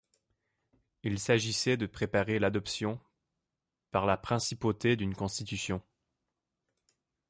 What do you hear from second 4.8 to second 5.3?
d'une